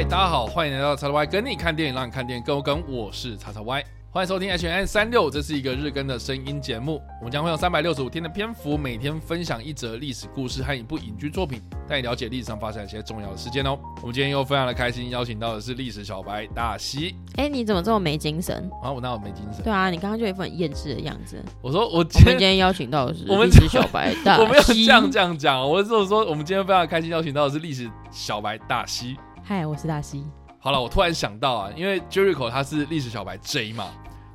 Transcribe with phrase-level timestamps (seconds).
[0.00, 2.82] 嗨，大家好，欢迎来到叉叉 Y 跟你看电影，让你看电影更有梗。
[2.88, 7.02] 我是叉叉 Y，欢迎收听 H N 三六，这是一个日更的声音节目。
[7.18, 13.78] 我们将会用三百六十五天的篇幅，每天分享一则历史故事和一部影剧作品，带你了解历史上发生一些重要的事件哦。
[14.00, 17.14] 我们今天又非常的开心，邀请到的是历史小白大西。
[17.36, 18.70] 哎，你怎么这么没精神？
[18.82, 19.62] 啊，我哪有没精神？
[19.62, 21.44] 对啊，你刚刚就一副很厌世的样子。
[21.60, 29.14] 我说我我今天们今天邀请到的是我们历史小白大西， 我没有这样这样讲，我是说我们今天非常开心邀请到的是历史小白大西。
[29.42, 30.24] 嗨，我是大西。
[30.58, 33.88] 好了，我突然想到啊，因为 Jericho 他是历史小白 J 嘛，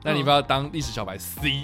[0.03, 1.63] 那你不要当历史小白 C，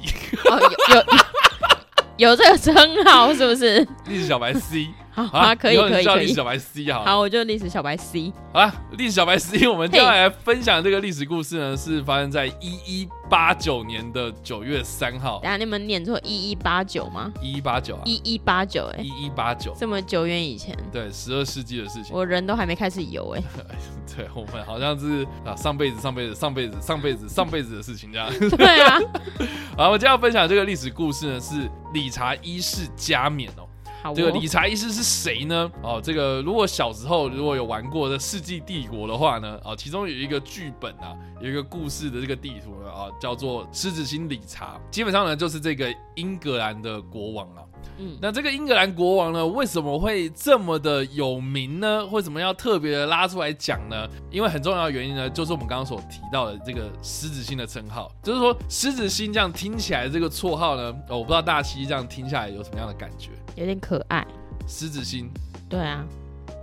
[0.50, 0.60] 哦，
[0.90, 2.74] 有有 有这个称
[3.06, 3.86] 号是不是？
[4.06, 4.88] 历史小白 C，
[5.32, 6.04] 啊，可以可以。
[6.04, 7.04] 叫历史小白 C 好。
[7.04, 8.32] 好，我就历史小白 C。
[8.54, 17.32] 好啦，历史小白 C，我们接下来分享这个历史故事呢，是发生在一一八九年的九月三号等，下你们念错一一八九吗？
[17.42, 22.14] 一一八九啊，一一八九，哎，一一八九，这么久远以前，对，十二世纪的事情。
[22.14, 23.44] 我人都还没开始游，哎，
[24.16, 28.30] 对，我们好像是啊，上辈子、上辈子、上辈子、上辈子、上辈子的事情这样。
[28.58, 29.00] 对啊。
[29.78, 33.64] 好，我今天要分享这个历史故事呢，是理查一世加冕哦。
[34.02, 35.72] 好哦，这个理查一世是谁呢？
[35.84, 44.80] 哦，这个如果小时候如果有玩过的《世纪帝国》的话呢，哦，其中有一个剧本啊，有一个故事的这个地图呢，啊，叫做狮子星理查。
[44.90, 47.64] 基本上呢，就是这个英格兰的国王啊。
[47.98, 52.06] 嗯，那这个英格兰国王呢，为什么会这么的有名呢？
[52.08, 54.08] 为什么要特别的拉出来讲呢？
[54.32, 63.32] 因为很重要的原因呢，就是我们刚刚所提到的这个狮子星的称号，就是说狮子星这样听起来这个绰号呢，哦，我不知道大西这样听下来有什么样的感觉。
[63.56, 64.26] 有点可爱。
[64.68, 65.30] 狮子心
[65.68, 66.06] 对啊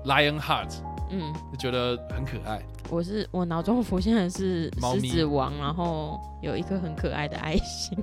[0.05, 0.75] ，Lion Heart
[1.11, 2.63] 嗯，就觉得很可爱。
[2.91, 7.99] 我是我脑中浮现的是狮子王，然后有一颗很可爱的爱心。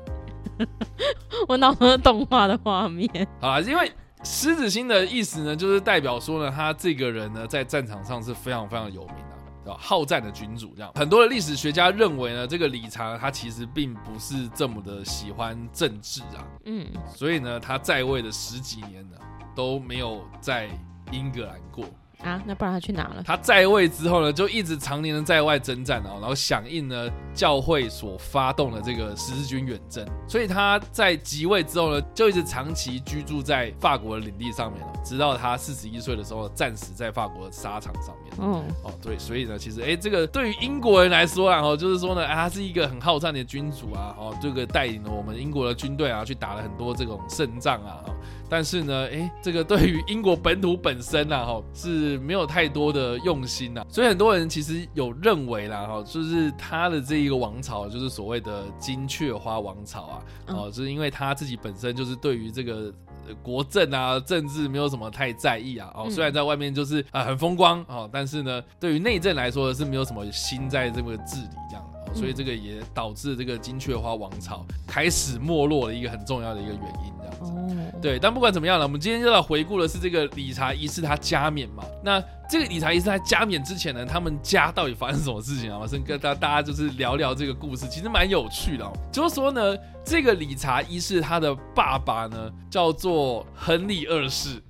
[1.47, 3.91] 我脑中的动画的画面，好啦，因为
[4.23, 9.34] 狮子心的意思呢，就是代表说呢，他这个人呢，在战场上是非常非常有名的。
[9.73, 19.17] 好战的君主，这样很多的历史学家认为呢，这个理查他其实并不是这么的喜欢政治啊，嗯，所以呢，他在位的十几年呢
[19.55, 20.69] 都没有在
[21.11, 21.85] 英格兰过。
[22.23, 23.23] 啊，那不然他去哪了？
[23.25, 38.33] 他在位之后呢，就一直常年的在外征战哦，然后响应呢教会所发动的这个十字军远征，所以他在即位之后呢，就一直长期居住在法国的领地上面了，直到他四十一岁的时候战死在法国的沙场上面。
[38.37, 48.15] 哦，哦，对，所以呢，其实哎，这个对于英国人来说啊，哦，就是说呢，哎，他是一个很好战的君主啊，哦，这个带领了我们英国的军队啊，去打了很多这种胜仗啊，哦
[48.49, 62.93] 但是呢，哎，这个对于英国本土本身啊，哈，是没有太多的用心呐、所以很多人其实有认为啦，哈，就是他的这一个王朝，就是所谓的金雀花王朝啊，哦，就是因为他自己本身就是对于这个。
[63.27, 66.11] 呃国政啊，政治没有什么太在意啊，哦，嗯。
[66.11, 77.11] 虽然在外面就是啊、很风光哦，但是呢，对于内政来说是没有什么心在这个治理这样，哦，所以这个也导致这个金雀花王朝开始没落的一个很重要的一个原因。
[77.19, 77.51] 这样子。
[77.51, 81.83] 哦，对，但不管怎么样了，我们今天就要回顾的是这个理查一世他加冕嘛。
[82.03, 85.79] 那这个理查一世他加冕之前呢，他们家到底发生什么事情啊？
[85.79, 88.93] 我先跟大大家就是聊聊这个故事，其实蛮有趣的、哦。
[89.11, 94.61] 就是说呢，这个理查一世他的爸爸呢叫做亨利二世，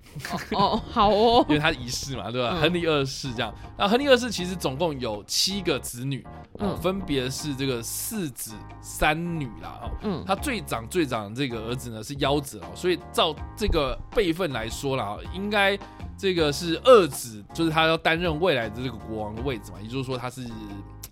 [0.52, 2.52] 哦，好哦 因，为他一世嘛，对吧？
[2.53, 6.26] 嗯亨利二世这样，那亨利二世其实总共有七个子女，
[6.82, 9.92] 分别是这个四子三女啦，哦。
[10.03, 12.40] 嗯，他最长最长的这个儿子呢是夭
[12.73, 15.77] 所以照这个辈分来说啦，应该
[16.17, 20.47] 这个是二子，就是他要担任未来的这个国王的位置嘛，也就是说他是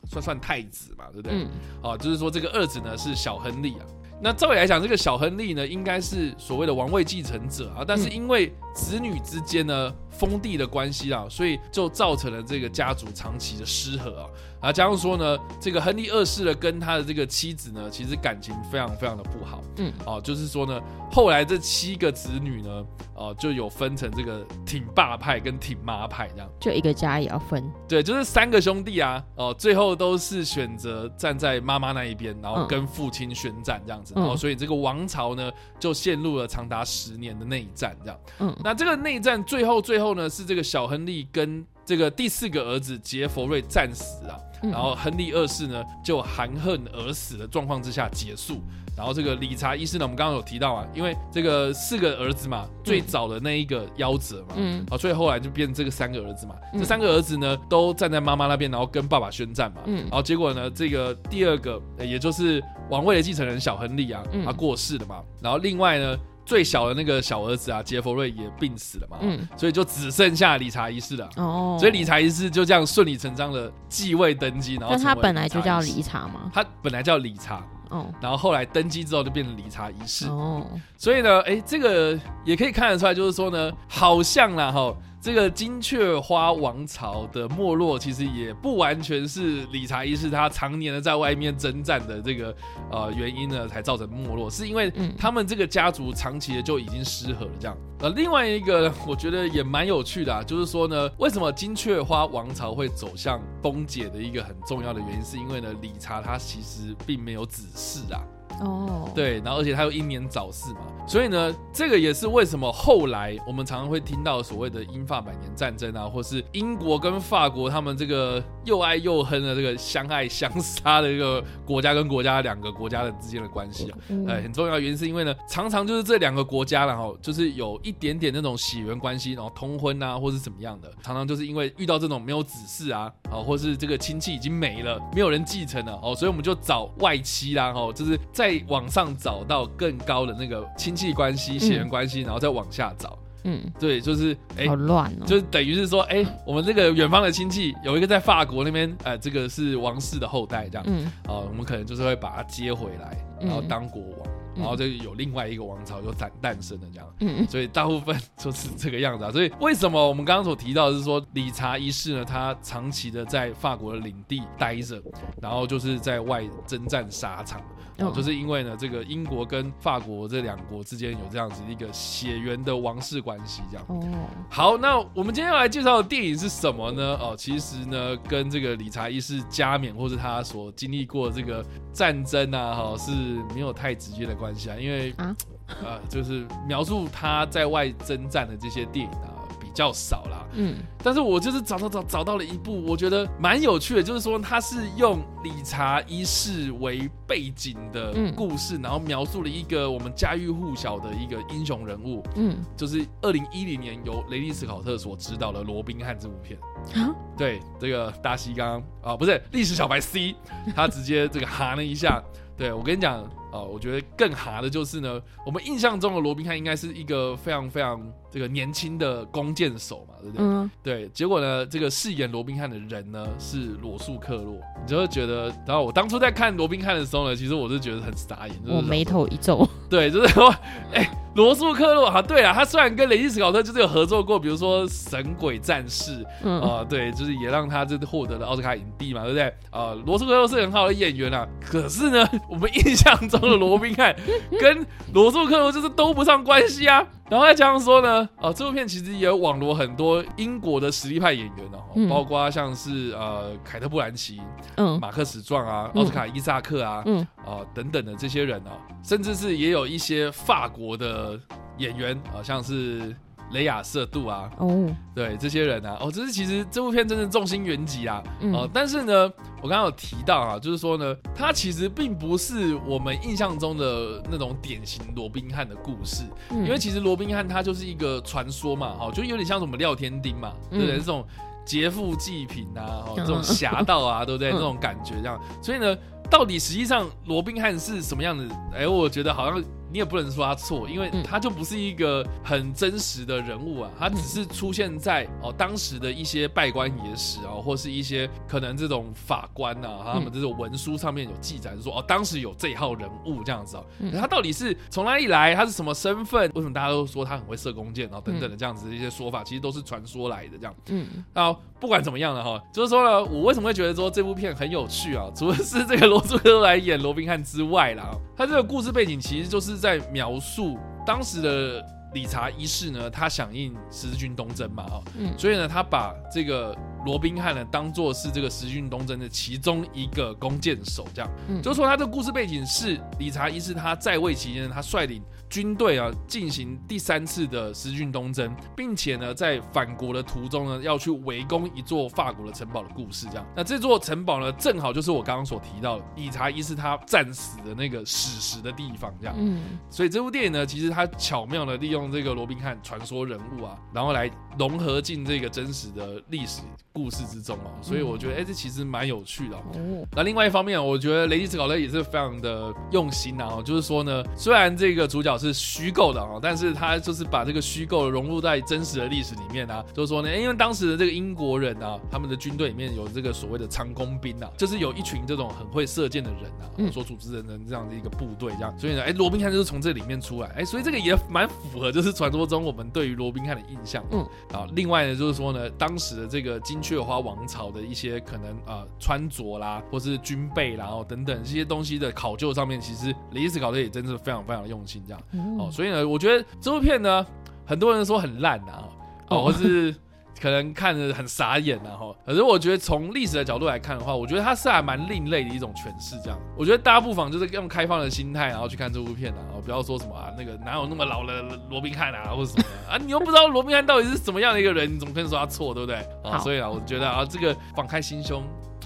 [0.09, 1.33] 算算太子嘛，对不对？
[1.33, 1.47] 嗯，
[1.81, 3.85] 哦，就是说这个二子呢是小亨利啊。
[4.21, 14.29] 那照理来讲，这个小亨利呢应该是所谓的王位继承者啊，但是因为子女之间呢封地的关系啊，所以就造成了这个家族长期的失和啊。
[14.63, 19.61] 啊，加上说呢，这个亨利二世呢跟他的这个妻子呢，其实感情非常非常的不好。
[19.75, 20.81] 嗯，哦，就是说呢，
[21.11, 26.49] 后来这七个子女呢，哦，就有分成这个挺爸派跟挺妈派这样。
[26.61, 38.19] 就一个家也要分，对，就是三个兄弟啊，哦，最后都是选择站在妈妈那一边，然后嗯跟父亲宣战这样子，嗯然后所以这个王朝呢就陷入了长达十年的内战这样。
[38.39, 48.61] 嗯，那这个内战最后最后呢是这个小亨利跟这个第四个儿子杰佛瑞战死啊，嗯然后亨利二世呢就含恨而死的状况之下结束。
[48.95, 56.53] 然后这个理查一世呢，我们刚刚有提到啊，因为这个四个儿子嘛，最早的那一个夭折嘛，嗯好，所以后来就变这个三个儿子嘛。
[56.73, 59.81] 嗯这三个儿子呢，都站在妈妈那边，然后跟爸爸宣战嘛。
[59.85, 65.23] 嗯然后结果呢，这个第二个，呃也就是王位的继承人小亨利啊，嗯他过世了嘛。
[65.41, 71.29] 然后另外呢，最小的那个小儿子啊，杰佛瑞也病死了嘛，嗯所以就只剩下理查一世了。
[71.37, 76.51] 哦，所以理查一世就这样顺理成章的继位登基，然后但他本来就叫理查嘛。
[76.53, 80.27] 他本来叫理查，哦然后后来登基之后就变成理查一世。
[80.27, 80.67] 哦，
[80.97, 84.93] 所以呢，哎，这个也可以看得出来，就是说呢，好像啦哈，
[85.23, 92.53] 这个金雀花王朝的没落，其实也不完全是理查一世他常年的在外面征战的这个
[92.91, 97.77] 呃原因呢，才造成没落，是因为嗯他们这个家族长期的就已经失和了这样。
[97.99, 108.21] 呃，另外一个呢我觉得也蛮有趣的啊，就是说呢，为什么金雀花王朝会走向崩解的一个很重要的原因，是因为呢，理查他其实并没有子嗣啊。
[108.61, 123.97] 哦，，对，然后而且他又英年早逝嘛，所以呢，这个也是为什么后来我们常常会听到所谓的英法百年战争啊，或是英国跟法国他们这个又爱又恨的这个相爱相杀的一个国家跟国家两个国家的之间的关系啊。
[124.09, 124.25] 嗯。
[124.27, 143.17] 呃，很重要的原因是因为呢，常常就是这两个国家然后就是有一点点那种血缘关系，然后通婚啊，或是怎么样的，常常就是因为遇到这种没有子嗣啊，啊，或是这个亲戚已经没了，没有人继承了哦，所以我们就找外戚啦，哦，就是在往上找到更高的那个亲戚关系、血缘关系，然后再往下找。
[143.45, 144.67] 嗯，对，就是哎。
[144.67, 151.11] 好乱哦，就是等于是说，哎、我们这个远方的亲戚有一个在法国那边，呃，这个是王室的后代，这样，嗯。
[151.27, 154.19] 哦、我们可能就是会把他接回来，然后嗯当国王，
[154.55, 157.07] 然后就有另外一个王朝就诞诞生了这样。
[157.19, 159.31] 嗯所以大部分就是这个样子啊。
[159.31, 165.01] 所以为什么我们刚刚所提到的是说，理查一世呢，他长期的在法国的领地待着，
[165.41, 167.61] 然后就是在外征战沙场。
[167.99, 173.85] 哦，哦就是因为呢，这个英国跟法国这两国之间有这样子一个血缘的王室关系，这样。
[173.87, 174.01] 哦，
[174.49, 177.15] 好，那我们今天要来介绍的电影是什么呢？
[177.21, 181.63] 哦，其实呢，跟这个理查一世加冕或是他所经历过这个
[181.93, 183.11] 战争啊，哈、是
[183.53, 185.35] 没有太直接的关系啊，因为啊
[185.67, 190.39] 呃，就是描述他在外征战的这些电影啊比较少啦。
[190.55, 206.57] 嗯但是我就是找找找找到了一部，我觉得蛮有趣的，就是说他是用理查一世为背景的嗯故事，然后描述了一个我们家喻户晓的一个英雄人物，嗯就是二零一零年由雷利斯考特所执导的《罗宾汉》这部片。
[207.03, 210.35] 啊，对，这个大西刚啊，不是历史小白 C，
[210.75, 212.23] 他直接这个哈了一下。
[212.55, 218.01] 对我跟你讲啊，我觉得更哈的就是呢，我们印象中的罗宾汉应该是一个非常非常
[218.31, 220.43] 这个年轻的弓箭手嘛，对不对？
[220.43, 230.49] 嗯对，结果呢，这个饰演罗宾汉的人呢是罗素克洛，你就会觉得，然后我当初在看罗宾汉的时候呢，其实我是觉得很傻眼，就是我眉头一皱，对，就是说，
[230.91, 239.53] 哎、罗素克洛啊，对啊，他虽然跟雷吉斯考特就是有合作过，比如说《神鬼战士》嗯啊、对，就是也让他就是获得了奥斯卡影帝嘛，对不对？
[239.69, 241.47] 啊、罗素克洛是很好的演员啊，
[241.81, 244.15] 可是呢， 我们印象中的罗宾汉
[244.61, 247.03] 跟罗素克罗就是都不上关系啊。
[247.29, 252.07] 然后再加上说呢，呃，这部片其实也有网罗很多英国的实力派演员哦，嗯。
[252.07, 254.39] 包括像是呃凯特·布兰奇、
[254.75, 254.99] 嗯。
[254.99, 256.01] 马克·史壮啊、嗯。
[256.01, 257.25] 奥斯卡·伊萨克啊，嗯。
[257.43, 261.39] 啊、等等的这些人哦，甚至是也有一些法国的
[261.79, 263.15] 演员啊、像是
[263.51, 264.89] 雷亚瑟杜啊，哦。
[265.15, 269.31] 对这些人啊，哦，这是其实这部片真的重心云集啊，哦、嗯但是呢，
[269.61, 276.63] 我刚刚有提到啊，就是说呢，它其实并不是我们印象中的那种典型罗宾汉的故事，嗯。
[276.65, 280.95] 因为其实罗宾汉他就是一个传说嘛，哦，就有点像什么廖天丁嘛，对不对？
[280.95, 281.25] 嗯这种
[281.65, 284.51] 劫富济贫啊，这种侠盗啊， 对不对？
[284.51, 284.53] 嗯。
[284.53, 285.95] 这种感觉这样，所以呢，
[286.29, 288.49] 到底实际上罗宾汉是什么样子？
[288.73, 305.53] 哎，我觉得好像你也不能说他错，因为嗯他就不是一个很真实的人物啊，他只是出现在哦当时的一些拜官野史啊，或是一些可能这种法官啊，他们这种文书上面有记载说哦，当时有这一号人物这样子哦，嗯可他到底是从哪里来？
[305.53, 306.51] 他是什么身份？
[306.55, 308.05] 为什么大家都说他很会射弓箭？
[308.09, 310.75] 然后等等的这样子的一些说法，其实都是传说来的这样。
[310.87, 315.29] 嗯那不管怎么样了哈，就是说呢，我为什么会觉得说这部片很有趣啊？
[315.35, 326.73] 除了是这个罗素哥来演罗宾汉之外啦，他这个故事背景其实就是在描述当时的理查一世呢，他响应十字军东征嘛，啊，嗯所以呢，他把这个
[327.05, 343.45] 罗宾汉呢当做是这个十字军东征的其中一个弓箭手，这样，嗯就是说他这个故事背景是理查一世他在位期间，他率领军队啊进行第三次的十字军东征，并且呢在返国的途中呢要去围攻一座法国的城堡的故事，这样。
[343.55, 349.35] 那这座城堡呢，正好就是我刚刚所提到的理查一世他战死的那个史实的地方，这样。
[349.37, 356.61] 嗯所以这部电影呢，其实他巧妙的利用这个罗宾汉传说人物啊，然后来融合进这个真实的历史
[356.93, 359.61] 故事之中哦，所以我觉得哎、这其实蛮有趣的、哦。
[359.73, 376.93] 哦，那另外一方面，我觉得雷迪斯考勒也是非常的用心啊，哦就是说呢，虽然这个主角是虚构的啊，但是他就是把这个虚构融入在真实的历史里面啊，就是说呢，因为当时的这个英国人啊，他们的军队里面有这个所谓的长弓兵啊，就是有一群这种很会射箭的人啊，嗯。
[376.93, 384.19] 所组织的人这样的一个部队这样，所以呢，哎，罗宾汉就是从这里面出来，哎，所以这个也蛮符合就是传说中我们对于罗宾汉的印象，嗯，
[384.53, 395.21] 啊，另外呢，就是说呢，当时的这个金雀花王朝的一些可能啊、呃穿着啦，或是军备啦，然后等等这些东西的考究上面，其实李斯考特也真是非常非常用心这样
[395.57, 397.25] 哦，哦，所以呢，我觉得这部片呢，
[397.65, 398.89] 很多人说很烂啊，
[399.29, 399.95] 哦，哦或是。
[400.41, 406.15] 可能看着很傻眼然后，可是我觉得从历史的角度来看的话，我觉得它是还蛮另类的一种诠释。
[406.23, 415.97] 这样，我觉得大家不妨就是用开放的心态，然后去看这部片啊，然后不要说什么啊，那个哪有那么老的罗宾汉啊，或者什么的啊，你又不知道罗宾汉到底是什么样的一个人，你怎么可能说他错，对不对？
[416.23, 418.41] 啊，所以啊，我觉得啊，这个放开心胸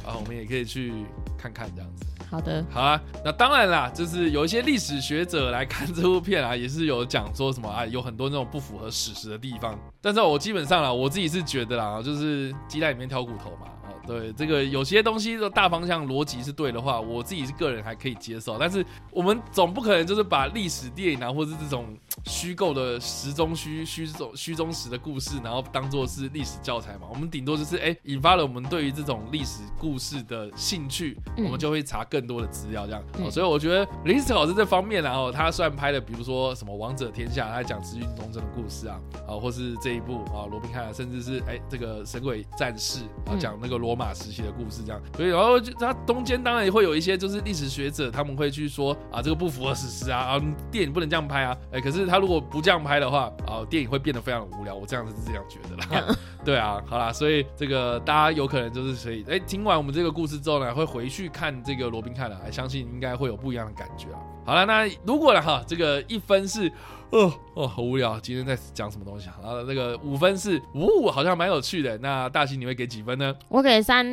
[0.06, 0.94] 啊，我们也可以去
[1.38, 2.06] 看看这样子。
[2.29, 9.79] 好的，好啊，那当然啦，就是有一些历史学者来看这部片啊，也是有讲说什么啊，有很多那种不符合史实的地方。
[10.01, 13.67] 但是我基本上啦，我自己是觉得啦，就是鸡蛋里面挑骨头嘛。
[13.84, 18.57] 哦，对，这个有些东西的大方向逻辑是对的话，我自己是个人还可以接受。
[18.57, 21.86] 但是我们总不可能就是把历史电影啊，或是这种
[22.25, 27.07] 虚构的时中虚虚中虚中实的故事，然后当做是历史教材嘛。
[27.09, 33.31] 我们顶多就是哎、引发了我们对于这种历史故事的兴趣，嗯我们就会查更多的资料这样。
[33.31, 45.01] 所以我觉得林斯考在这方面然后，他虽然拍了比如说什么《王者天下》，他讲资讯东征的故事啊，啊，或是这一部啊罗宾汉，甚至是哎这个神鬼战士啊，嗯讲那个罗马时期的故事这样。
[45.15, 56.16] 所以然后就它中间当然也会有一些就是历史学者他们会去说啊这个不符合史实啊，啊电影不能这样拍啊，哎可是他如果不这样拍的话啊电影会变得非常的无聊，我这样是这样觉得啦。
[56.44, 64.20] 对啊，好啦，所以这个大家有可能就是所以，哎，听完我们这个故事之后呢，会回去看这个罗宾汉了，哎，相信应该会有不一样的感觉啊。
[64.46, 66.72] 好了，那如果了哈，这个一分是，
[67.10, 69.36] 哦哦，好无聊，今天在讲什么东西啊？
[69.44, 71.98] 然后那个五分是，呜、好像蛮有趣的。
[71.98, 73.36] 那大兴你会给几分呢？
[73.50, 74.06] 我给三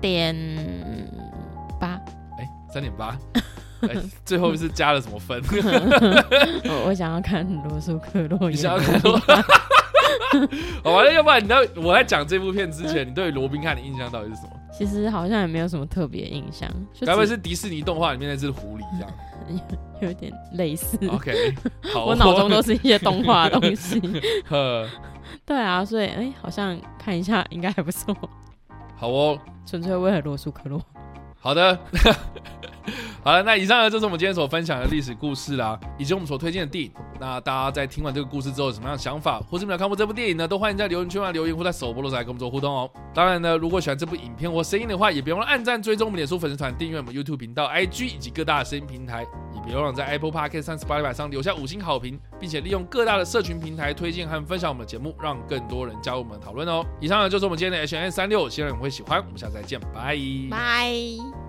[0.00, 0.32] 点
[1.80, 2.00] 八，
[2.38, 3.18] 哎，三点八。
[3.82, 5.40] 哎， 最后是加了什么分？
[6.64, 9.18] 我我想要看罗素克洛，你想要看罗？
[10.84, 14.50] 好吧，那要不然你在我在讲这部片之前，你对罗宾汉的印象到底是什么？
[14.72, 19.60] 其实好像也没有什么特别印象，就该不会是迪士尼动画里面那只狐狸这样
[20.00, 20.96] 有点类似。
[21.08, 21.54] ？OK，
[21.92, 24.00] 好，我脑中都是一些动画的东西。
[24.48, 24.88] 呵，
[25.44, 28.16] 对啊，所以哎、好像看一下应该还不错，
[28.96, 30.80] 好哦，纯粹为了罗素克洛。
[31.40, 31.76] 好的，
[33.30, 36.90] 好了，那以上呢就是我们今天所分享的历史故事啦，以及我们所推荐的电影。
[37.20, 40.48] 那大家在听完这个故事之后有什么样的想法，或是没有看过这部电影呢？
[40.48, 42.90] 都欢迎在留言区上留言，或在首播的时候来跟我们做互动哦。
[43.14, 56.84] 当然呢，如果喜欢这部影片或声音的话，也别忘了按赞、追踪我们脸书粉丝团、订阅我们 YouTube 频道、IG 以及各大的声音平台，也别忘了在 Apple Podcast 三十八百上留下五星好评，并且利用各大的社群平台推荐和分享我们的节目，让更多人加入我们的讨论哦。
[57.00, 59.20] 以上呢就是我们今天的 H N 三六，希望你们会喜欢。
[59.20, 60.18] 我们下次再见，拜。
[60.50, 61.39] 拜。